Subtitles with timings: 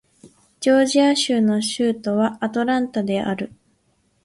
[0.61, 3.53] ジョージア州の州都はアトランタである